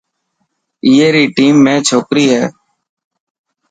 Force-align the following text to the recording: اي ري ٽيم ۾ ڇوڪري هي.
اي 0.85 0.93
ري 1.13 1.25
ٽيم 1.35 1.55
۾ 1.65 1.75
ڇوڪري 1.87 2.25
هي. 2.33 2.43